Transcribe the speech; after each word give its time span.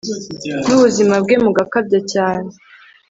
nubuzima 0.65 1.15
bwe 1.23 1.35
mugakabya 1.43 1.99
cyane 2.11 2.49